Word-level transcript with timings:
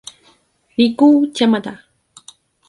Riku 0.77 1.09
Yamada 1.37 1.73